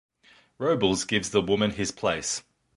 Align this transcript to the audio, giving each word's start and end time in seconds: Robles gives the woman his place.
Robles 0.57 1.05
gives 1.05 1.29
the 1.29 1.43
woman 1.43 1.69
his 1.69 1.91
place. 1.91 2.41